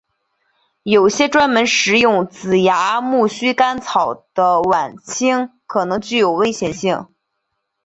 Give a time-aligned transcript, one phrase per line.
[0.81, 7.05] 有些专门食用紫芽苜蓿干草的莞菁可能具有危险性。